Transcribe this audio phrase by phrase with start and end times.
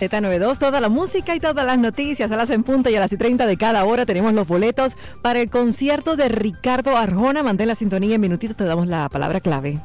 [0.00, 3.12] Z92, toda la música y todas las noticias a las en punta y a las
[3.12, 7.42] y 30 de cada hora tenemos los boletos para el concierto de Ricardo Arjona.
[7.42, 9.78] Mantén la sintonía en minutitos, te damos la palabra clave.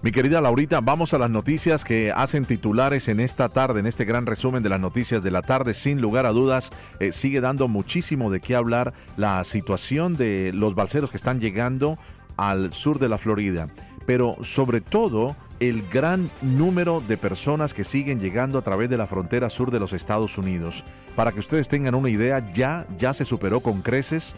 [0.00, 4.04] Mi querida Laurita, vamos a las noticias que hacen titulares en esta tarde, en este
[4.04, 5.74] gran resumen de las noticias de la tarde.
[5.74, 10.76] Sin lugar a dudas, eh, sigue dando muchísimo de qué hablar la situación de los
[10.76, 11.98] balseros que están llegando
[12.36, 13.66] al sur de la Florida,
[14.06, 19.06] pero sobre todo el gran número de personas que siguen llegando a través de la
[19.06, 20.84] frontera sur de los Estados Unidos.
[21.16, 24.34] Para que ustedes tengan una idea, ya, ya se superó con creces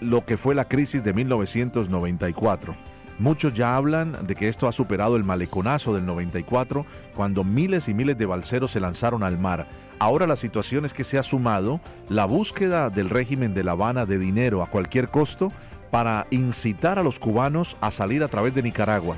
[0.00, 2.74] lo que fue la crisis de 1994.
[3.18, 7.94] Muchos ya hablan de que esto ha superado el maleconazo del 94, cuando miles y
[7.94, 9.68] miles de balseros se lanzaron al mar.
[9.98, 14.06] Ahora la situación es que se ha sumado la búsqueda del régimen de La Habana
[14.06, 15.52] de dinero a cualquier costo
[15.90, 19.16] para incitar a los cubanos a salir a través de Nicaragua.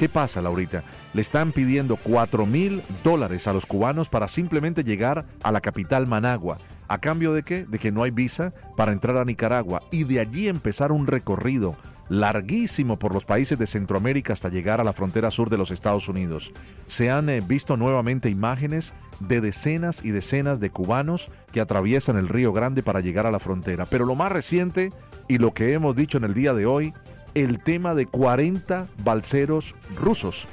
[0.00, 0.82] ¿Qué pasa, Laurita?
[1.12, 6.06] Le están pidiendo 4 mil dólares a los cubanos para simplemente llegar a la capital
[6.06, 6.56] Managua.
[6.88, 7.66] ¿A cambio de qué?
[7.66, 11.76] De que no hay visa para entrar a Nicaragua y de allí empezar un recorrido
[12.08, 16.08] larguísimo por los países de Centroamérica hasta llegar a la frontera sur de los Estados
[16.08, 16.50] Unidos.
[16.86, 22.28] Se han eh, visto nuevamente imágenes de decenas y decenas de cubanos que atraviesan el
[22.28, 23.84] Río Grande para llegar a la frontera.
[23.84, 24.94] Pero lo más reciente
[25.28, 26.94] y lo que hemos dicho en el día de hoy
[27.34, 30.46] el tema de 40 balseros rusos.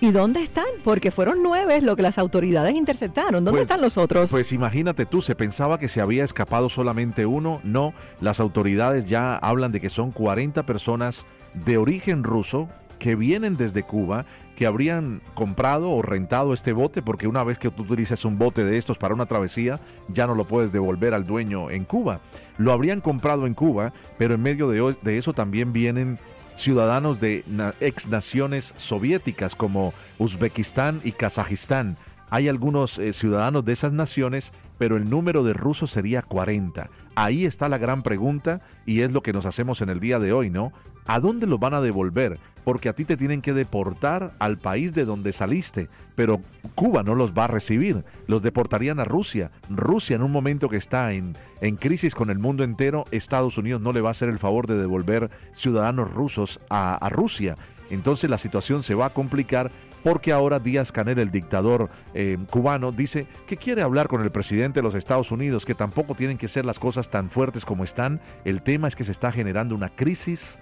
[0.00, 0.64] ¿Y dónde están?
[0.82, 3.44] Porque fueron nueve lo que las autoridades interceptaron.
[3.44, 4.30] ¿Dónde Pues- están los otros?
[4.30, 7.60] Pues imagínate tú, se pensaba que se había escapado solamente uno.
[7.62, 12.68] No, las autoridades ya hablan de que son 40 personas de origen ruso
[13.02, 17.68] que vienen desde Cuba, que habrían comprado o rentado este bote, porque una vez que
[17.68, 21.26] tú utilizas un bote de estos para una travesía, ya no lo puedes devolver al
[21.26, 22.20] dueño en Cuba.
[22.58, 26.20] Lo habrían comprado en Cuba, pero en medio de, eso también vienen
[26.54, 27.44] ciudadanos de
[27.80, 31.96] ex naciones soviéticas como Uzbekistán y Kazajistán.
[32.30, 36.88] Hay algunos eh, ciudadanos de esas naciones, pero el número de rusos sería 40.
[37.16, 40.32] Ahí está la gran pregunta y es lo que nos hacemos en el día de
[40.32, 40.72] hoy, ¿no?
[41.06, 42.38] ¿A dónde los van a devolver?
[42.64, 46.40] Porque a ti te tienen que deportar al país de donde saliste, pero
[46.76, 48.04] Cuba no los va a recibir.
[48.28, 49.50] Los deportarían a Rusia.
[49.68, 53.80] Rusia en un momento que está en, en crisis con el mundo entero, Estados Unidos
[53.80, 57.56] no le va a hacer el favor de devolver ciudadanos rusos a, a Rusia.
[57.90, 59.70] Entonces la situación se va a complicar
[60.02, 64.80] porque ahora Díaz Canel, el dictador eh, cubano, dice que quiere hablar con el presidente
[64.80, 68.20] de los Estados Unidos, que tampoco tienen que ser las cosas tan fuertes como están.
[68.44, 70.58] El tema es que se está generando una crisis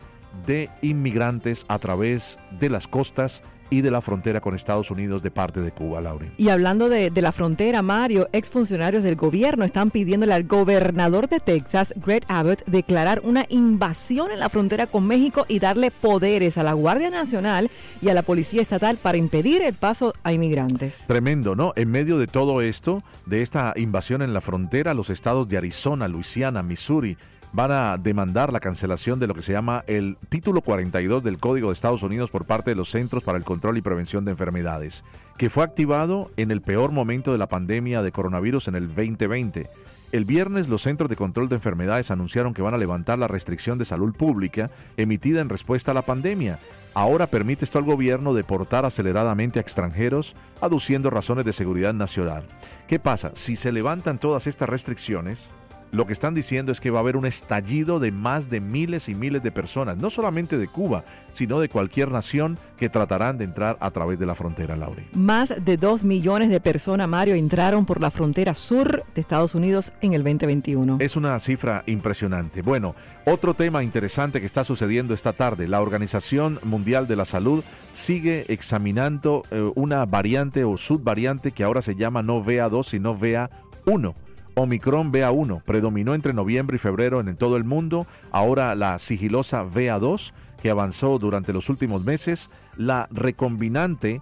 [0.47, 5.31] de inmigrantes a través de las costas y de la frontera con Estados Unidos de
[5.31, 6.33] parte de Cuba, Lauren.
[6.37, 11.41] Y hablando de, de la frontera, Mario, exfuncionarios del gobierno están pidiéndole al gobernador de
[11.41, 16.63] Texas, Greg Abbott, declarar una invasión en la frontera con México y darle poderes a
[16.63, 17.71] la Guardia Nacional
[18.03, 20.99] y a la Policía Estatal para impedir el paso a inmigrantes.
[21.07, 21.73] Tremendo, ¿no?
[21.77, 26.09] En medio de todo esto, de esta invasión en la frontera, los estados de Arizona,
[26.09, 27.17] Luisiana, Missouri
[27.53, 31.69] van a demandar la cancelación de lo que se llama el título 42 del Código
[31.69, 35.05] de Estados Unidos por parte de los Centros para el Control y Prevención de Enfermedades,
[35.37, 39.69] que fue activado en el peor momento de la pandemia de coronavirus en el 2020.
[40.13, 43.79] El viernes los Centros de Control de Enfermedades anunciaron que van a levantar la restricción
[43.79, 46.59] de salud pública emitida en respuesta a la pandemia.
[46.95, 52.43] Ahora permite esto al gobierno deportar aceleradamente a extranjeros, aduciendo razones de seguridad nacional.
[52.89, 53.31] ¿Qué pasa?
[53.35, 55.49] Si se levantan todas estas restricciones,
[55.93, 59.09] lo que están diciendo es que va a haber un estallido de más de miles
[59.09, 63.45] y miles de personas, no solamente de Cuba, sino de cualquier nación que tratarán de
[63.45, 65.05] entrar a través de la frontera, Laure.
[65.13, 69.93] Más de dos millones de personas, Mario, entraron por la frontera sur de Estados Unidos
[70.01, 70.99] en el 2021.
[71.01, 72.63] Es una cifra impresionante.
[72.63, 72.95] Bueno,
[73.27, 78.45] otro tema interesante que está sucediendo esta tarde, la Organización Mundial de la Salud sigue
[78.49, 84.15] examinando eh, una variante o subvariante que ahora se llama no VA2, sino VA1.
[84.55, 90.33] Omicron BA1 predominó entre noviembre y febrero en todo el mundo, ahora la sigilosa BA2
[90.63, 94.21] que avanzó durante los últimos meses, la recombinante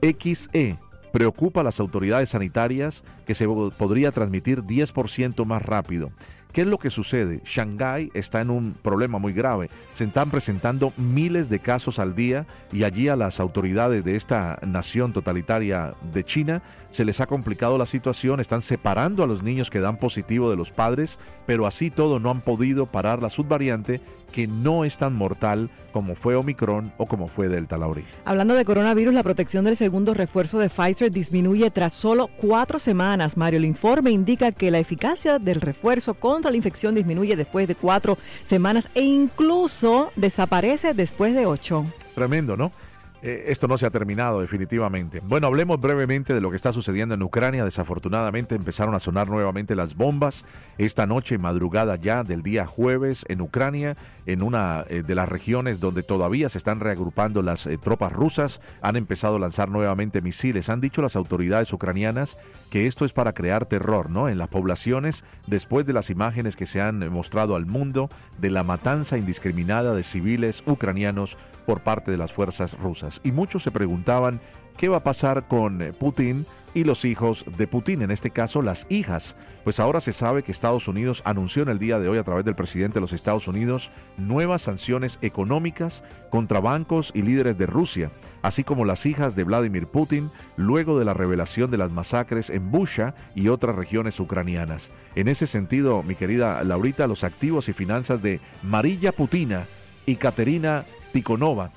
[0.00, 0.78] XE
[1.12, 6.10] preocupa a las autoridades sanitarias que se podría transmitir 10% más rápido.
[6.52, 7.40] ¿Qué es lo que sucede?
[7.44, 9.68] Shanghái está en un problema muy grave.
[9.92, 14.58] Se están presentando miles de casos al día y allí a las autoridades de esta
[14.66, 18.40] nación totalitaria de China se les ha complicado la situación.
[18.40, 22.30] Están separando a los niños que dan positivo de los padres, pero así todo no
[22.30, 24.00] han podido parar la subvariante
[24.32, 28.04] que no es tan mortal como fue Omicron o como fue Delta Laurí.
[28.24, 33.36] Hablando de coronavirus, la protección del segundo refuerzo de Pfizer disminuye tras solo cuatro semanas.
[33.36, 37.74] Mario, el informe indica que la eficacia del refuerzo contra la infección disminuye después de
[37.74, 41.86] cuatro semanas e incluso desaparece después de ocho.
[42.14, 42.72] Tremendo, ¿no?
[43.20, 45.20] Eh, esto no se ha terminado definitivamente.
[45.24, 47.64] Bueno, hablemos brevemente de lo que está sucediendo en Ucrania.
[47.64, 50.44] Desafortunadamente empezaron a sonar nuevamente las bombas
[50.78, 55.80] esta noche, madrugada ya del día jueves en Ucrania, en una eh, de las regiones
[55.80, 58.60] donde todavía se están reagrupando las eh, tropas rusas.
[58.82, 60.68] Han empezado a lanzar nuevamente misiles.
[60.68, 62.36] Han dicho las autoridades ucranianas
[62.70, 64.28] que esto es para crear terror, ¿no?
[64.28, 68.62] En las poblaciones después de las imágenes que se han mostrado al mundo de la
[68.62, 71.36] matanza indiscriminada de civiles ucranianos
[71.66, 73.07] por parte de las fuerzas rusas.
[73.24, 74.40] Y muchos se preguntaban
[74.76, 78.62] qué va a pasar con eh, Putin y los hijos de Putin, en este caso
[78.62, 79.34] las hijas.
[79.64, 82.44] Pues ahora se sabe que Estados Unidos anunció en el día de hoy a través
[82.44, 88.10] del presidente de los Estados Unidos nuevas sanciones económicas contra bancos y líderes de Rusia,
[88.42, 92.70] así como las hijas de Vladimir Putin, luego de la revelación de las masacres en
[92.70, 94.90] Busha y otras regiones ucranianas.
[95.16, 99.66] En ese sentido, mi querida Laurita, los activos y finanzas de Marilla Putina
[100.06, 101.72] y Caterina Tikonova.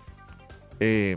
[0.83, 1.15] Eh,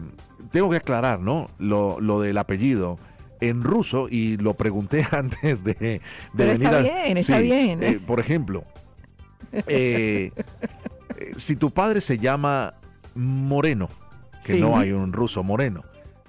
[0.53, 1.49] tengo que aclarar, ¿no?
[1.59, 2.99] Lo, lo, del apellido
[3.41, 6.01] en ruso y lo pregunté antes de, de
[6.37, 7.83] Pero venir está a- bien, está Sí, bien.
[7.83, 8.65] eh, por ejemplo,
[9.67, 10.31] eh,
[11.37, 12.75] si tu padre se llama
[13.15, 13.89] Moreno,
[14.45, 14.61] que Sí.
[14.61, 15.83] no hay un ruso moreno,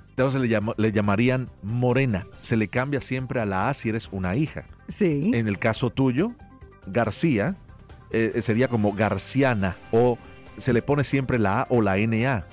[0.10, 2.26] entonces le, le llamarían Morena.
[2.42, 4.64] Se le cambia siempre a la A si eres una hija.
[4.88, 5.31] Sí.
[5.34, 6.31] En el caso tuyo,
[6.88, 7.56] García
[8.12, 10.18] eh, sería como Garciana o
[10.58, 12.46] se le pone siempre la A o la NA.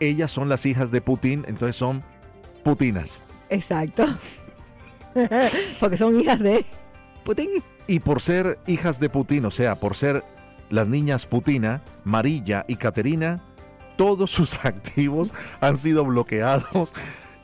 [0.00, 2.02] Ellas son las hijas de Putin, entonces son
[2.64, 3.18] putinas.
[3.50, 4.06] Exacto.
[5.80, 6.64] Porque son hijas de
[7.24, 7.62] Putin.
[7.86, 10.22] Y por ser hijas de Putin, o sea, por ser
[10.70, 13.42] las niñas Putina, Marilla y Caterina,
[13.96, 16.92] todos sus activos han sido bloqueados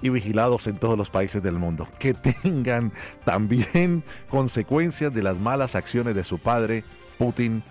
[0.03, 1.89] y vigilados en todos los países del mundo.
[1.99, 2.93] Que tengan
[3.25, 6.85] también consecuencias de las malas acciones de su padre,
[7.19, 7.63] Putin,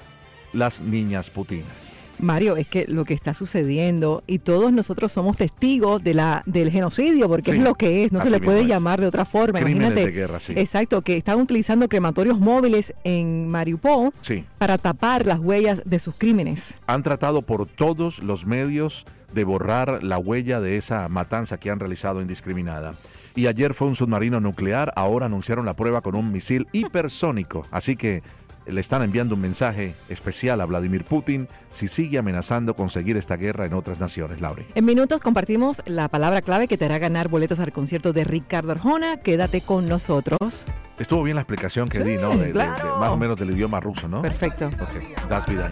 [0.52, 1.78] las niñas putinas.
[2.24, 6.72] Mario, es que lo que está sucediendo y todos nosotros somos testigos de la del
[6.72, 8.68] genocidio, porque Sí, es lo que es, no se le puede es.
[8.68, 9.60] llamar de otra forma.
[9.60, 10.54] Crímenes Imagínate, de guerra, sí.
[10.56, 16.16] exacto, que están utilizando crematorios móviles en Mariupol Sí, para tapar las huellas de sus
[16.16, 16.76] crímenes.
[16.88, 21.80] han tratado por todos los medios de borrar la huella de esa matanza que han
[21.80, 22.96] realizado indiscriminada.
[23.36, 27.66] Y ayer fue un submarino nuclear, ahora anunciaron la prueba con un misil hipersónico.
[27.72, 28.22] Así que
[28.66, 33.66] le están enviando un mensaje especial a Vladimir Putin si sigue amenazando conseguir esta guerra
[33.66, 34.66] en otras naciones, Laure.
[34.76, 38.72] En minutos compartimos la palabra clave que te hará ganar boletos al concierto de Ricardo
[38.72, 39.18] Arjona.
[39.18, 40.66] Quédate con nosotros.
[41.00, 42.30] Estuvo bien la explicación que Sí, di, ¿no?
[42.32, 42.98] De- de- de claro.
[43.00, 44.22] más o menos del idioma ruso, ¿no?
[44.22, 44.68] Perfecto.
[44.68, 45.72] Ok, das vida.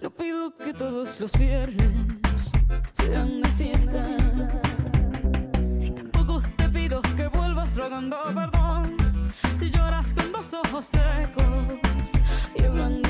[0.00, 2.52] No pido que todos los viernes
[2.92, 4.06] sean de fiesta.
[5.80, 8.96] Y tampoco te pido que vuelvas rogando perdón.
[9.58, 12.10] Si lloras con los ojos secos
[12.56, 13.09] y hablando